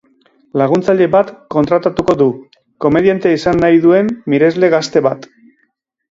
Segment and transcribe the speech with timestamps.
[0.59, 2.27] Laguntzaile bat kontratatuko du,
[2.85, 5.29] komediante izan nahi duen miresle gazte bat.